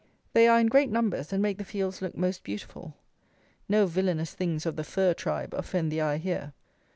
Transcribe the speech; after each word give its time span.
They 0.33 0.47
are 0.47 0.59
in 0.59 0.65
great 0.65 0.89
numbers, 0.89 1.31
and 1.31 1.43
make 1.43 1.59
the 1.59 1.63
fields 1.63 2.01
look 2.01 2.17
most 2.17 2.43
beautiful. 2.43 2.95
No 3.69 3.85
villanous 3.85 4.33
things 4.33 4.65
of 4.65 4.75
the 4.75 4.83
fir 4.83 5.13
tribe 5.13 5.53
offend 5.53 5.91
the 5.91 6.01
eye 6.01 6.17
here. 6.17 6.53